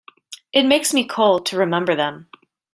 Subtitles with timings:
[0.51, 2.27] It makes me cold to remember them.